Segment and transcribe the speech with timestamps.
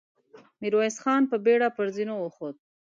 [0.61, 2.55] ميرويس خان په بېړه پر زينو وخوت.